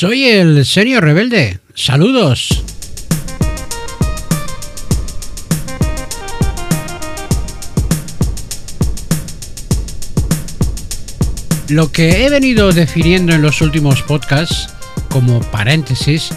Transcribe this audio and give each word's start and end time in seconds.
Soy 0.00 0.28
el 0.28 0.64
serio 0.64 1.00
rebelde. 1.00 1.58
Saludos. 1.74 2.62
Lo 11.68 11.90
que 11.90 12.24
he 12.24 12.30
venido 12.30 12.70
definiendo 12.70 13.32
en 13.32 13.42
los 13.42 13.60
últimos 13.60 14.02
podcasts, 14.02 14.68
como 15.10 15.40
paréntesis, 15.40 16.28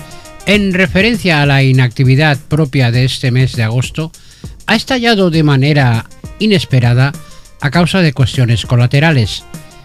en 0.47 0.73
referencia 0.73 1.43
a 1.43 1.45
la 1.45 1.61
inactividad 1.61 2.39
propia 2.39 2.89
de 2.89 3.05
este 3.05 3.29
mes 3.29 3.55
de 3.55 3.61
agosto, 3.61 4.11
ha 4.65 4.75
estallado 4.75 5.29
de 5.29 5.43
manera 5.43 6.07
inesperada 6.39 7.11
a 7.61 7.69
causa 7.69 8.01
de 8.01 8.13
cuestiones 8.13 8.65
colaterales. 8.65 9.43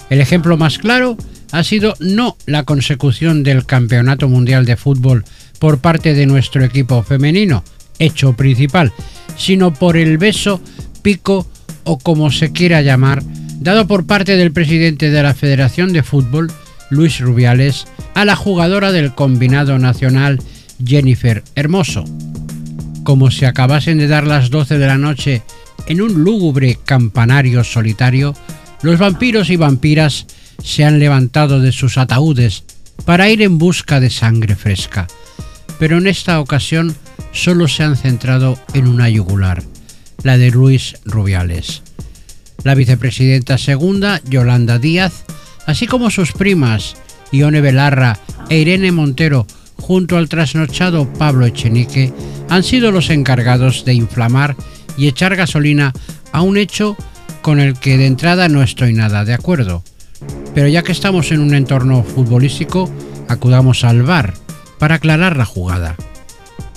El 0.09 0.23
ejemplo 0.23 0.57
más 0.57 0.79
claro 0.79 1.19
ha 1.53 1.65
sido 1.65 1.95
no 2.01 2.37
la 2.47 2.65
consecución 2.65 3.43
del 3.43 3.67
Campeonato 3.67 4.29
Mundial 4.29 4.65
de 4.65 4.77
Fútbol 4.77 5.25
por 5.59 5.79
parte 5.79 6.15
de 6.15 6.27
nuestro 6.27 6.65
equipo 6.65 7.03
femenino, 7.03 7.65
hecho 7.99 8.35
principal, 8.35 8.93
sino 9.37 9.73
por 9.73 9.97
el 9.97 10.19
beso, 10.19 10.61
pico 11.03 11.47
o 11.85 11.99
como 11.99 12.31
se 12.31 12.53
quiera 12.53 12.83
llamar, 12.83 13.23
dado 13.61 13.87
por 13.87 14.07
parte 14.07 14.37
del 14.37 14.53
presidente 14.53 15.11
de 15.11 15.23
la 15.23 15.35
Federación 15.35 15.93
de 15.93 16.03
Fútbol, 16.03 16.53
Luis 16.91 17.21
Rubiales, 17.21 17.87
a 18.15 18.25
la 18.25 18.37
jugadora 18.37 18.93
del 18.93 19.15
combinado 19.15 19.79
nacional 19.79 20.41
Jennifer 20.85 21.43
Hermoso. 21.55 22.05
Como 23.05 23.31
si 23.31 23.45
acabasen 23.45 23.99
de 23.99 24.09
dar 24.09 24.27
las 24.27 24.51
12 24.51 24.79
de 24.79 24.87
la 24.87 24.99
noche 24.99 25.43
en 25.87 26.03
un 26.03 26.25
lúgubre 26.25 26.79
campanario 26.85 27.63
solitario, 27.63 28.35
los 28.83 28.99
vampiros 28.99 29.51
y 29.51 29.57
vampiras 29.57 30.27
se 30.63 30.85
han 30.85 30.99
levantado 30.99 31.61
de 31.61 31.73
sus 31.73 31.99
ataúdes 31.99 32.65
para 33.05 33.29
ir 33.29 33.43
en 33.43 33.59
busca 33.59 34.01
de 34.01 34.11
sangre 34.11 34.57
fresca, 34.57 35.07
pero 35.79 35.99
en 35.99 36.07
esta 36.07 36.41
ocasión 36.41 36.95
solo 37.33 37.69
se 37.69 37.83
han 37.83 37.97
centrado 37.97 38.59
en 38.75 38.89
una 38.89 39.09
yugular, 39.09 39.63
la 40.23 40.39
de 40.39 40.51
Luis 40.51 40.97
Rubiales. 41.05 41.83
La 42.65 42.75
vicepresidenta 42.75 43.59
segunda, 43.59 44.21
Yolanda 44.29 44.79
Díaz, 44.79 45.25
así 45.67 45.87
como 45.87 46.11
sus 46.11 46.33
primas, 46.33 46.97
Ione 47.31 47.61
Belarra 47.61 48.19
e 48.49 48.59
Irene 48.59 48.93
Montero, 48.93 49.47
junto 49.77 50.17
al 50.17 50.29
trasnochado 50.29 51.13
Pablo 51.13 51.47
Echenique, 51.47 52.13
han 52.49 52.63
sido 52.63 52.91
los 52.91 53.11
encargados 53.11 53.85
de 53.85 53.95
inflamar 53.95 54.57
y 54.97 55.09
echar 55.09 55.37
gasolina 55.37 55.93
a 56.33 56.43
un 56.43 56.57
hecho 56.57 56.97
con 57.43 57.61
el 57.61 57.79
que 57.79 57.99
de 57.99 58.07
entrada 58.07 58.49
no 58.49 58.63
estoy 58.63 58.93
nada 58.93 59.25
de 59.25 59.35
acuerdo. 59.35 59.85
Pero 60.57 60.69
ya 60.69 60.83
que 60.83 60.93
estamos 60.93 61.33
en 61.33 61.41
un 61.41 61.55
entorno 61.55 62.03
futbolístico, 62.03 62.91
acudamos 63.29 63.85
al 63.85 64.01
VAR 64.01 64.33
para 64.79 64.95
aclarar 64.95 65.37
la 65.37 65.45
jugada. 65.45 65.97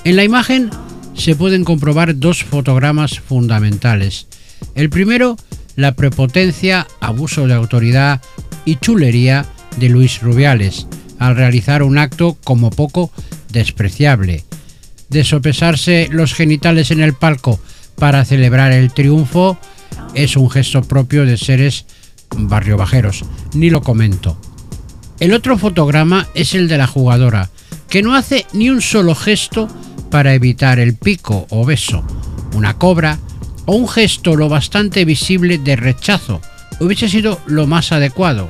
En 0.04 0.18
la 0.18 0.26
imagen 0.26 0.70
se 1.14 1.34
pueden 1.34 1.64
comprobar 1.64 2.20
dos 2.20 2.44
fotogramas 2.44 3.22
fundamentales. 3.22 4.28
El 4.76 4.90
primero, 4.90 5.38
la 5.78 5.94
prepotencia, 5.94 6.88
abuso 7.00 7.48
de 7.48 7.54
autoridad 7.54 8.22
y 8.66 8.76
chulería 8.76 9.46
de 9.78 9.88
Luis 9.88 10.22
Rubiales 10.22 10.86
al 11.18 11.38
realizar 11.38 11.82
un 11.82 12.00
acto 12.00 12.38
como 12.44 12.72
poco 12.72 13.14
despreciable. 13.54 14.44
De 15.08 15.24
sopesarse 15.24 16.10
los 16.12 16.34
genitales 16.34 16.92
en 16.92 17.00
el 17.00 17.14
palco 17.14 17.62
para 17.96 18.26
celebrar 18.26 18.74
el 18.74 18.92
triunfo 18.92 19.58
es 20.16 20.36
un 20.36 20.50
gesto 20.50 20.82
propio 20.82 21.26
de 21.26 21.38
seres 21.38 21.86
barrio 22.38 22.78
bajeros, 22.78 23.26
ni 23.54 23.70
lo 23.70 23.82
comento. 23.82 24.38
El 25.20 25.34
otro 25.34 25.58
fotograma 25.58 26.28
es 26.34 26.54
el 26.56 26.68
de 26.68 26.78
la 26.78 26.88
jugadora, 26.88 27.50
que 27.90 28.02
no 28.02 28.16
hace 28.16 28.46
ni 28.54 28.70
un 28.70 28.82
solo 28.82 29.16
gesto 29.16 29.68
para 30.10 30.34
evitar 30.34 30.80
el 30.80 30.96
pico 30.96 31.46
o 31.50 31.66
beso, 31.66 32.04
una 32.54 32.78
cobra 32.78 33.20
o 33.66 33.76
un 33.76 33.88
gesto 33.88 34.36
lo 34.36 34.48
bastante 34.48 35.06
visible 35.06 35.58
de 35.58 35.76
rechazo. 35.76 36.42
Hubiese 36.80 37.10
sido 37.10 37.40
lo 37.46 37.68
más 37.68 37.92
adecuado. 37.92 38.48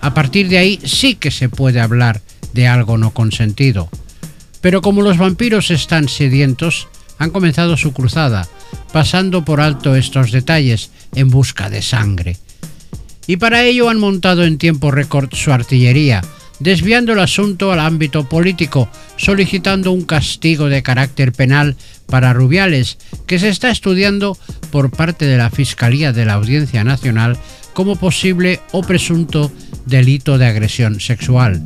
A 0.00 0.12
partir 0.14 0.48
de 0.48 0.58
ahí 0.58 0.80
sí 0.84 1.14
que 1.14 1.30
se 1.30 1.48
puede 1.48 1.80
hablar 1.80 2.20
de 2.52 2.66
algo 2.66 2.98
no 2.98 3.12
consentido. 3.12 3.88
Pero 4.60 4.82
como 4.82 5.02
los 5.02 5.18
vampiros 5.18 5.70
están 5.70 6.08
sedientos, 6.08 6.88
han 7.18 7.30
comenzado 7.30 7.76
su 7.76 7.92
cruzada, 7.92 8.48
pasando 8.92 9.44
por 9.44 9.60
alto 9.60 9.94
estos 9.94 10.32
detalles 10.32 10.90
en 11.14 11.30
busca 11.30 11.70
de 11.70 11.82
sangre 11.82 12.36
y 13.30 13.36
para 13.36 13.62
ello 13.62 13.88
han 13.88 14.00
montado 14.00 14.42
en 14.42 14.58
tiempo 14.58 14.90
récord 14.90 15.28
su 15.32 15.52
artillería, 15.52 16.20
desviando 16.58 17.12
el 17.12 17.20
asunto 17.20 17.70
al 17.70 17.78
ámbito 17.78 18.28
político, 18.28 18.88
solicitando 19.16 19.92
un 19.92 20.02
castigo 20.02 20.68
de 20.68 20.82
carácter 20.82 21.30
penal 21.32 21.76
para 22.06 22.32
Rubiales, 22.32 22.98
que 23.28 23.38
se 23.38 23.48
está 23.48 23.70
estudiando 23.70 24.36
por 24.72 24.90
parte 24.90 25.26
de 25.26 25.36
la 25.36 25.48
Fiscalía 25.48 26.12
de 26.12 26.24
la 26.24 26.32
Audiencia 26.32 26.82
Nacional 26.82 27.38
como 27.72 27.94
posible 27.94 28.58
o 28.72 28.82
presunto 28.82 29.52
delito 29.86 30.36
de 30.36 30.46
agresión 30.46 30.98
sexual. 30.98 31.62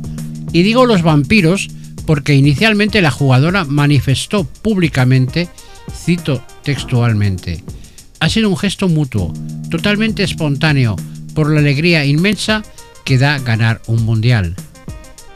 Y 0.53 0.61
digo 0.61 0.85
los 0.85 1.01
vampiros 1.01 1.69
porque 2.05 2.35
inicialmente 2.35 3.01
la 3.01 3.09
jugadora 3.09 3.65
manifestó 3.65 4.43
públicamente, 4.43 5.49
cito 5.91 6.45
textualmente, 6.61 7.63
ha 8.19 8.29
sido 8.29 8.49
un 8.49 8.57
gesto 8.57 8.87
mutuo, 8.87 9.33
totalmente 9.71 10.21
espontáneo, 10.21 10.95
por 11.35 11.51
la 11.51 11.59
alegría 11.59 12.05
inmensa 12.05 12.63
que 13.03 13.19
da 13.19 13.37
ganar 13.37 13.81
un 13.85 14.03
mundial. 14.03 14.55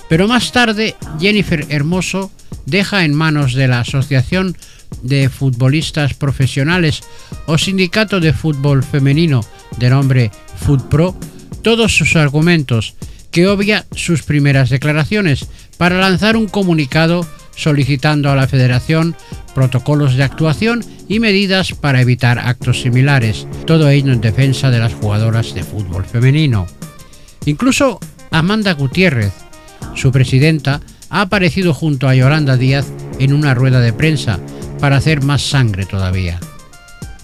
Pero 0.09 0.27
más 0.27 0.51
tarde, 0.51 0.95
Jennifer 1.19 1.67
Hermoso 1.69 2.31
deja 2.65 3.05
en 3.05 3.13
manos 3.13 3.53
de 3.53 3.67
la 3.67 3.81
Asociación 3.81 4.57
de 5.03 5.29
Futbolistas 5.29 6.15
Profesionales 6.15 7.01
o 7.45 7.59
Sindicato 7.59 8.19
de 8.19 8.33
Fútbol 8.33 8.83
Femenino 8.83 9.41
de 9.77 9.89
nombre 9.91 10.31
FUTPRO 10.57 11.15
todos 11.61 11.95
sus 11.95 12.15
argumentos, 12.15 12.95
que 13.31 13.47
obvia 13.47 13.85
sus 13.93 14.23
primeras 14.23 14.69
declaraciones, 14.69 15.47
para 15.77 15.99
lanzar 15.99 16.35
un 16.35 16.47
comunicado 16.47 17.27
solicitando 17.55 18.31
a 18.31 18.35
la 18.35 18.47
Federación 18.47 19.15
protocolos 19.53 20.15
de 20.15 20.23
actuación 20.23 20.83
y 21.09 21.19
medidas 21.19 21.73
para 21.73 21.99
evitar 21.99 22.39
actos 22.39 22.81
similares, 22.81 23.47
todo 23.65 23.89
ello 23.89 24.13
en 24.13 24.21
defensa 24.21 24.69
de 24.69 24.79
las 24.79 24.93
jugadoras 24.93 25.53
de 25.53 25.63
fútbol 25.63 26.05
femenino. 26.05 26.67
Incluso 27.45 27.99
Amanda 28.31 28.73
Gutiérrez, 28.73 29.33
su 29.95 30.11
presidenta, 30.11 30.79
ha 31.09 31.21
aparecido 31.21 31.73
junto 31.73 32.07
a 32.07 32.15
Yolanda 32.15 32.55
Díaz 32.55 32.85
en 33.17 33.33
una 33.33 33.53
rueda 33.53 33.81
de 33.81 33.91
prensa 33.91 34.39
para 34.79 34.97
hacer 34.97 35.23
más 35.23 35.41
sangre 35.41 35.85
todavía. 35.85 36.39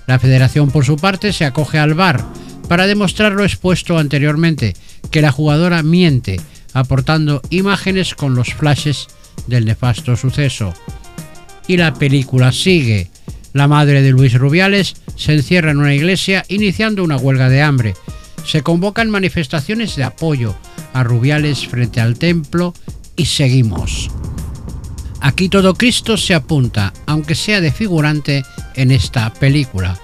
La 0.08 0.20
federación 0.20 0.72
por 0.72 0.84
su 0.84 0.98
parte 0.98 1.32
se 1.32 1.46
acoge 1.46 1.78
al 1.78 1.94
VAR 1.94 2.24
para 2.68 2.88
demostrar 2.88 3.34
lo 3.34 3.44
expuesto 3.44 3.98
anteriormente, 3.98 4.76
que 5.12 5.22
la 5.22 5.32
jugadora 5.32 5.84
miente, 5.84 6.40
aportando 6.74 7.42
imágenes 7.52 8.16
con 8.16 8.36
los 8.36 8.54
flashes 8.54 9.08
del 9.48 9.66
nefasto 9.66 10.16
suceso. 10.16 10.74
Y 11.68 11.78
la 11.78 11.94
película 11.94 12.52
sigue. 12.52 13.10
La 13.56 13.70
madre 13.70 14.02
de 14.02 14.12
Luis 14.12 14.34
Rubiales 14.34 14.98
se 15.16 15.32
encierra 15.32 15.72
en 15.72 15.78
una 15.78 15.96
iglesia 15.96 16.44
iniciando 16.50 17.06
una 17.06 17.16
huelga 17.16 17.48
de 17.48 17.62
hambre. 17.62 17.94
Se 18.46 18.64
convocan 18.64 19.10
manifestaciones 19.10 19.96
de 19.96 20.04
apoyo 20.04 20.54
a 20.92 21.06
Rubiales 21.06 21.66
frente 21.66 22.02
al 22.02 22.20
templo 22.20 22.74
y 23.16 23.28
seguimos. 23.28 24.12
Aquí 25.22 25.48
todo 25.48 25.74
Cristo 25.74 26.18
se 26.18 26.34
apunta, 26.34 26.92
aunque 27.06 27.34
sea 27.34 27.62
de 27.62 27.72
figurante, 27.72 28.44
en 28.76 28.92
esta 28.92 29.32
película. 29.32 29.98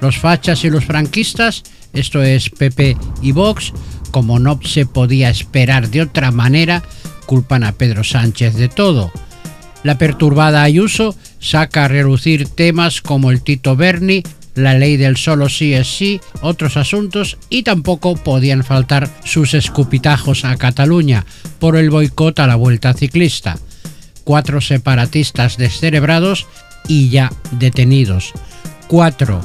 Los 0.00 0.18
fachas 0.18 0.64
y 0.64 0.70
los 0.70 0.84
franquistas, 0.84 1.64
esto 1.92 2.22
es 2.22 2.50
Pepe 2.50 2.96
y 3.20 3.32
Vox, 3.32 3.72
como 4.12 4.38
no 4.38 4.60
se 4.62 4.86
podía 4.86 5.28
esperar 5.28 5.88
de 5.88 6.02
otra 6.02 6.30
manera, 6.30 6.84
culpan 7.26 7.64
a 7.64 7.72
Pedro 7.72 8.04
Sánchez 8.04 8.54
de 8.54 8.68
todo. 8.68 9.10
La 9.82 9.98
perturbada 9.98 10.62
Ayuso 10.62 11.16
saca 11.42 11.84
a 11.84 11.88
relucir 11.88 12.48
temas 12.48 13.02
como 13.02 13.30
el 13.30 13.42
Tito 13.42 13.76
Berni, 13.76 14.22
la 14.54 14.74
ley 14.74 14.96
del 14.96 15.16
solo 15.16 15.48
sí 15.48 15.74
es 15.74 15.88
sí, 15.88 16.20
otros 16.40 16.76
asuntos 16.76 17.36
y 17.50 17.62
tampoco 17.62 18.16
podían 18.16 18.64
faltar 18.64 19.10
sus 19.24 19.54
escupitajos 19.54 20.44
a 20.44 20.56
Cataluña 20.56 21.26
por 21.58 21.76
el 21.76 21.90
boicot 21.90 22.38
a 22.38 22.46
la 22.46 22.56
vuelta 22.56 22.94
ciclista. 22.94 23.58
Cuatro 24.24 24.60
separatistas 24.60 25.56
descerebrados 25.56 26.46
y 26.86 27.08
ya 27.08 27.32
detenidos. 27.52 28.32
Cuatro. 28.86 29.40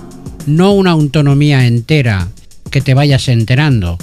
No 0.45 0.73
una 0.73 0.91
autonomía 0.91 1.65
entera, 1.65 2.27
que 2.69 2.81
te 2.81 2.93
vayas 2.93 3.27
enterando. 3.27 3.97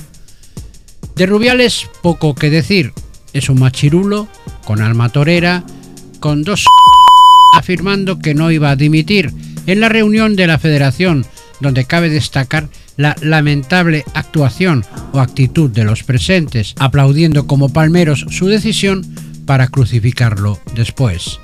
De 1.16 1.26
Rubiales 1.26 1.88
poco 2.02 2.34
que 2.34 2.50
decir, 2.50 2.92
es 3.32 3.48
un 3.48 3.60
machirulo, 3.60 4.26
con 4.64 4.82
alma 4.82 5.10
torera, 5.10 5.64
con 6.18 6.42
dos 6.42 6.64
afirmando 7.54 8.18
que 8.18 8.34
no 8.34 8.50
iba 8.50 8.70
a 8.70 8.76
dimitir 8.76 9.32
en 9.66 9.80
la 9.80 9.88
reunión 9.88 10.36
de 10.36 10.46
la 10.46 10.58
federación, 10.58 11.24
donde 11.60 11.84
cabe 11.84 12.10
destacar 12.10 12.68
la 12.96 13.16
lamentable 13.20 14.04
actuación 14.14 14.84
o 15.12 15.20
actitud 15.20 15.70
de 15.70 15.84
los 15.84 16.02
presentes, 16.02 16.74
aplaudiendo 16.78 17.46
como 17.46 17.72
palmeros 17.72 18.26
su 18.30 18.46
decisión, 18.46 19.04
para 19.46 19.68
crucificarlo 19.68 20.58
después. 20.74 21.38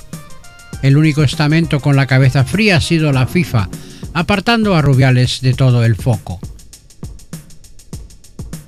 El 0.82 0.96
único 0.96 1.22
estamento 1.22 1.80
con 1.80 1.96
la 1.96 2.06
cabeza 2.06 2.44
fría 2.44 2.76
ha 2.76 2.80
sido 2.80 3.12
la 3.12 3.26
FIFA, 3.26 3.68
apartando 4.14 4.74
a 4.74 4.82
Rubiales 4.82 5.40
de 5.42 5.52
todo 5.52 5.84
el 5.84 5.96
foco. 5.96 6.40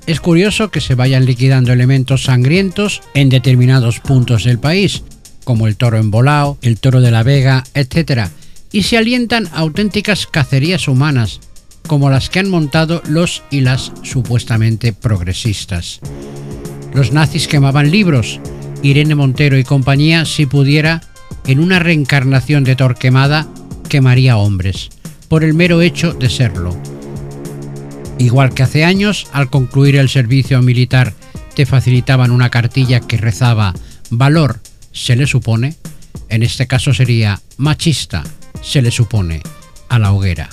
Es 0.06 0.21
curioso 0.21 0.71
que 0.71 0.81
se 0.81 0.94
vayan 0.94 1.25
liquidando 1.25 1.73
elementos 1.73 2.25
sangrientos 2.25 3.03
en 3.15 3.29
determinados 3.29 4.00
puntos 4.00 4.44
del 4.44 4.59
país, 4.59 5.05
como 5.44 5.67
el 5.67 5.77
toro 5.77 5.99
embolao, 5.99 6.59
el 6.62 6.79
toro 6.79 7.00
de 7.00 7.11
la 7.11 7.23
Vega, 7.23 7.65
etc., 7.75 8.29
y 8.73 8.85
se 8.85 8.97
alientan 8.97 9.49
auténticas 9.53 10.27
cacerías 10.27 10.89
humanas, 10.89 11.41
como 11.87 12.11
las 12.11 12.31
que 12.31 12.39
han 12.39 12.49
montado 12.49 13.03
los 13.06 13.43
y 13.50 13.61
las 13.61 13.93
supuestamente 14.03 14.93
progresistas. 14.93 16.00
Los 16.94 17.12
nazis 17.12 17.49
quemaban 17.49 17.91
libros, 17.91 18.41
Irene 18.83 19.15
Montero 19.15 19.59
y 19.59 19.65
compañía, 19.65 20.25
si 20.25 20.47
pudiera, 20.47 21.03
en 21.47 21.61
una 21.61 21.79
reencarnación 21.79 22.65
de 22.65 22.77
Torquemada, 22.77 23.47
quemaría 23.89 24.37
hombres, 24.37 24.91
por 25.29 25.44
el 25.44 25.55
mero 25.55 25.83
hecho 25.83 26.12
de 26.12 26.31
serlo. 26.31 26.77
Igual 28.19 28.55
que 28.55 28.62
hace 28.62 28.85
años, 28.85 29.27
al 29.33 29.50
concluir 29.50 29.97
el 29.97 30.09
servicio 30.09 30.62
militar, 30.62 31.12
te 31.55 31.67
facilitaban 31.67 32.31
una 32.31 32.50
cartilla 32.50 33.00
que 33.00 33.17
rezaba 33.17 33.75
valor, 34.11 34.61
se 34.93 35.17
le 35.17 35.27
supone, 35.27 35.75
en 36.29 36.43
este 36.43 36.67
caso 36.67 36.94
sería 36.94 37.41
machista, 37.56 38.23
se 38.62 38.83
le 38.83 38.91
supone, 38.91 39.43
a 39.89 39.99
la 39.99 40.12
hoguera. 40.12 40.49